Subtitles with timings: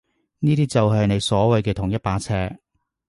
[0.39, 2.33] 呢啲就係你所謂嘅同一把尺？